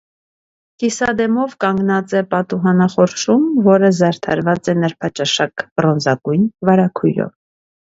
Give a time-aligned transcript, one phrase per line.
[0.83, 7.35] Կիսադեմով կանգնած է պատուհանախորշում, որը զարդարված է նրբաճաշակ բրոնզագույն վարագույրով։